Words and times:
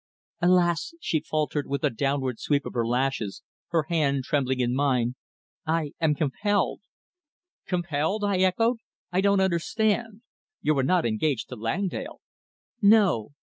"Alas!" 0.41 0.95
she 0.99 1.19
faltered, 1.19 1.67
with 1.67 1.83
a 1.83 1.91
downward 1.91 2.39
sweep 2.39 2.65
of 2.65 2.73
her 2.73 2.87
lashes, 2.87 3.43
her 3.67 3.83
hand 3.83 4.23
trembling 4.23 4.59
in 4.59 4.73
mine, 4.73 5.13
"I 5.63 5.91
am 6.01 6.15
compelled." 6.15 6.81
"Compelled?" 7.67 8.23
I 8.23 8.37
echoed. 8.37 8.77
"I 9.11 9.21
don't 9.21 9.39
understand. 9.41 10.23
You 10.59 10.75
are 10.79 10.83
not 10.83 11.05
engaged 11.05 11.49
to 11.49 11.55
Langdale?" 11.55 12.19
"No." 12.81 13.33